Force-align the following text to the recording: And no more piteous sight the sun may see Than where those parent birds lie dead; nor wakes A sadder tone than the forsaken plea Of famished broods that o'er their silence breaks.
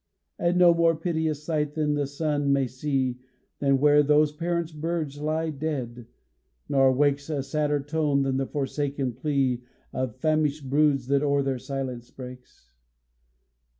And 0.39 0.57
no 0.57 0.73
more 0.73 0.95
piteous 0.95 1.43
sight 1.43 1.75
the 1.75 2.07
sun 2.07 2.51
may 2.51 2.65
see 2.65 3.19
Than 3.59 3.79
where 3.79 4.01
those 4.01 4.31
parent 4.31 4.81
birds 4.81 5.21
lie 5.21 5.51
dead; 5.51 6.07
nor 6.67 6.91
wakes 6.91 7.29
A 7.29 7.43
sadder 7.43 7.81
tone 7.81 8.23
than 8.23 8.37
the 8.37 8.47
forsaken 8.47 9.13
plea 9.13 9.61
Of 9.93 10.15
famished 10.15 10.67
broods 10.71 11.05
that 11.09 11.21
o'er 11.21 11.43
their 11.43 11.59
silence 11.59 12.09
breaks. 12.09 12.71